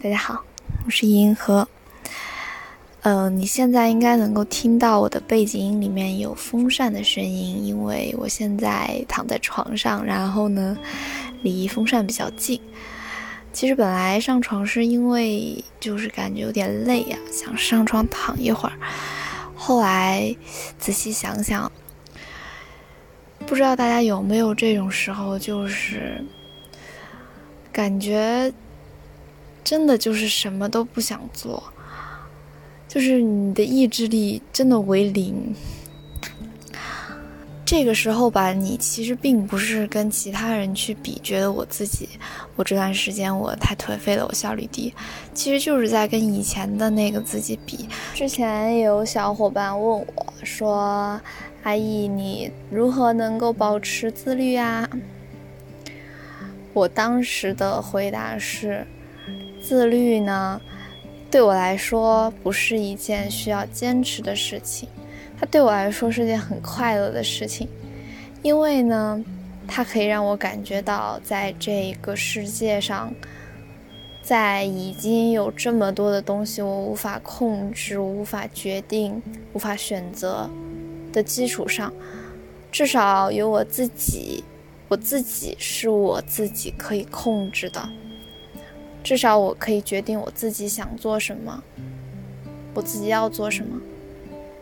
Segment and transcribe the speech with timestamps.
[0.00, 0.44] 大家好，
[0.86, 1.66] 我是银河。
[3.02, 10.78] 呃，你现在应该能够听到我的背景音里面有风扇的声音，因为我现在躺在床上，然后呢，
[11.42, 12.60] 离风扇比较近。
[13.52, 18.76] 其实本来上床是因为就是感觉有点累呀，想上床躺一会儿。
[19.56, 20.32] 后来
[20.78, 21.72] 仔细想想，
[23.48, 26.24] 不知道大家有没有这种时候，就是
[27.72, 28.52] 感觉。
[29.68, 31.62] 真的就是什么都不想做，
[32.88, 35.54] 就是你的意志力真的为零。
[37.66, 42.08] 这个时候吧，你其实并不是跟其他人去比，觉得我自己，
[42.56, 44.94] 我这段时间我太颓废了，我效率低，
[45.34, 47.86] 其实就是在跟以前的那个自己比。
[48.14, 51.20] 之前有小伙伴问我说
[51.64, 54.88] ：“阿姨，你如何能够保持自律呀？”
[56.72, 58.86] 我当时的回答是。
[59.60, 60.60] 自律呢，
[61.30, 64.88] 对我来说不是一件需要坚持的事情，
[65.38, 67.68] 它对我来说是件很快乐的事情，
[68.42, 69.22] 因为呢，
[69.66, 73.12] 它可以让我感觉到在这个世界上，
[74.22, 80.48] 在已经有这么多的东西我无法控制、无法决定、无法选择
[81.12, 81.92] 的基础上，
[82.70, 84.42] 至少有我自己，
[84.88, 87.88] 我自己是我自己可以控制的。
[89.02, 91.62] 至少我可以决定我自己想做什么，
[92.74, 93.80] 我自己要做什么，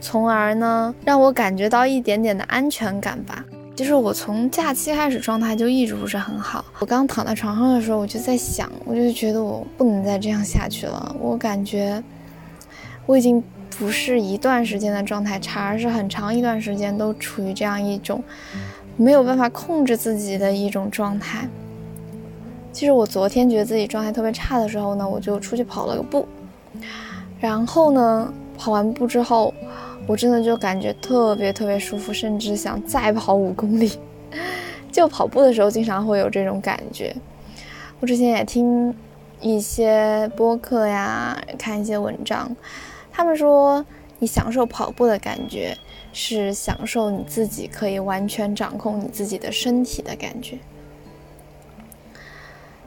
[0.00, 3.44] 从而呢让我感觉到一点点的安全感吧。
[3.74, 6.62] 就是我从假期开始状态就一直不是很好。
[6.78, 11.16] 我刚躺在床上的时候，我就在想，我就觉得我不能再这样下去了。
[11.18, 12.02] 我感觉
[13.06, 13.42] 我已经
[13.78, 18.22] 不是一段时间的状态差，而是很长一段时间都处于这样一种
[18.98, 21.48] 没有办法控制自己的一种状态。
[22.72, 26.26] 其实我昨天觉得自己状态特别差的时候呢，我就出去跑了个步，
[27.38, 29.52] 然后呢，跑完步之后，
[30.06, 33.92] 我真的就感觉特别特别舒服，甚至想再跑五公里。
[34.90, 37.14] 就跑步的时候经常会有这种感觉。
[38.00, 38.94] 我之前也听
[39.40, 42.54] 一些播客呀，看一些文章，
[43.10, 43.84] 他们说
[44.18, 45.76] 你享受跑步的感觉，
[46.12, 50.58] 是享受你自己可以完全掌控你自己的身体的感觉。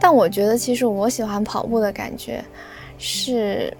[0.00, 2.44] 但我觉得，其实我喜欢跑步的感觉，
[2.98, 3.76] 是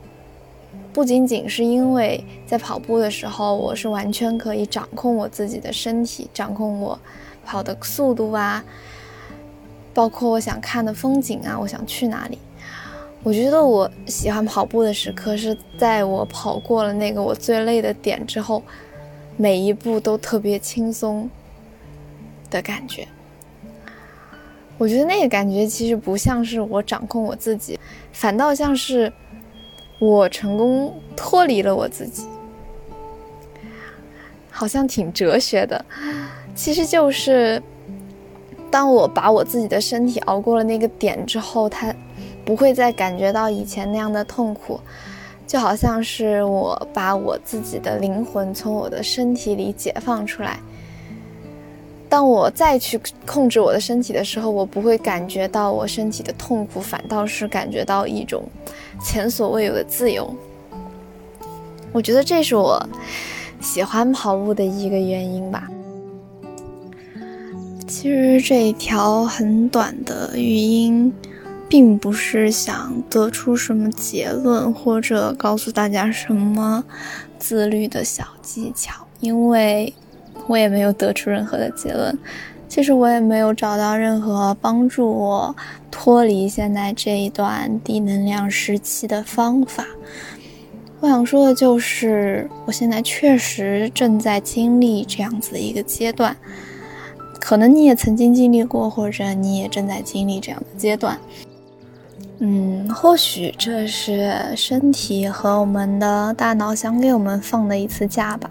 [0.92, 6.98] 不仅仅是因为在跑步的时候，我是完全可以掌控我自己的身体，掌控我
[7.44, 8.64] 跑的速度啊，
[9.94, 12.38] 包括我想看的风景啊，我想去哪里。
[13.22, 18.62] 我觉得我喜欢跑步的时刻是在我跑过了那个我最累的点之后，
[19.36, 21.28] 每一步都特别轻松
[22.48, 23.06] 的感觉。
[24.78, 27.78] 我觉得那个感觉其实不像是我掌控我自己，
[28.12, 29.12] 反倒像是
[29.98, 32.26] 我成功脱离了我自己，
[34.50, 35.84] 好像挺哲学的。
[36.54, 37.60] 其实就是
[38.70, 41.92] 当我把我自己的身体熬过了那个点之后，它
[42.44, 44.80] 不会再感觉到以前那样的痛苦，
[45.46, 50.60] 就好像是我把我自己的灵魂从我的身体里解放出来。
[52.08, 58.42] 当我再去控制我的身体的时候，我不会感觉到我身体的痛苦，反倒是感觉到一种
[59.04, 60.34] 前所未有的自由。
[61.92, 62.82] 我觉得这是我
[63.60, 65.68] 喜欢跑步的一个原因吧。
[67.86, 71.12] 其实这一条很短的语音，
[71.68, 76.82] 并不是想得出什么结论，或者告诉大家什么
[77.38, 79.92] 自律的小技巧，因为。
[80.46, 82.16] 我也没有得出任何的结论，
[82.68, 85.54] 其实我也没有找到任何帮助我
[85.90, 89.84] 脱离现在这一段低能量时期的方法。
[91.00, 96.36] 我想说的就是，我现在确实正在经历这样子的一个阶段，
[97.38, 101.16] 可能你也曾经经历过，或者你也正在经历这样的阶段。
[102.40, 108.50] 嗯，或许这是身体和我们的大脑想给我们放的一次假吧。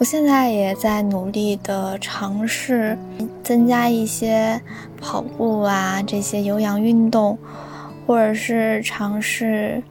[0.00, 2.96] 我现在也在努力的尝试
[3.44, 4.58] 增加一些
[4.98, 7.38] 跑步啊这些有氧运动，
[8.06, 9.82] 或者是尝试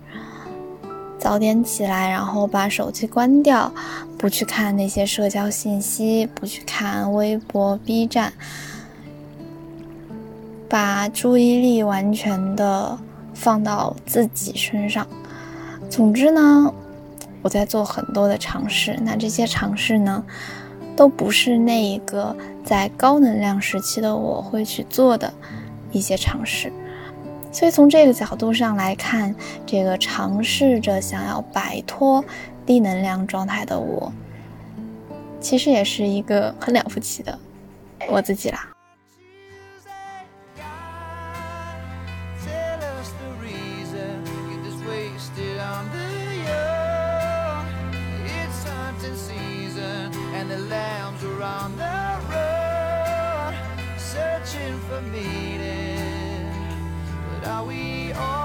[1.20, 3.72] 早点起来，然后把手机关掉，
[4.18, 8.34] 不去看那些社交信息，不去看微博、B 站，
[10.68, 12.98] 把注意力完全的
[13.36, 15.06] 放到自己身上。
[15.88, 16.74] 总之呢。
[17.42, 18.98] 我在做很多的尝试。
[19.04, 20.24] 那这些尝试呢
[20.96, 25.34] 都不是那一个在高能量时期的我会去做的
[25.92, 26.72] 一些尝试。
[27.52, 32.24] 所以从这个角度上来看这个尝试着想要摆脱
[32.66, 34.12] 低能量状态的我
[35.42, 37.38] 其实也是一个很了不起的
[38.10, 38.79] 我自己啦。
[49.00, 53.54] planting season and the lambs were on the road
[53.98, 56.52] searching for meaning.
[57.32, 58.39] But are we all?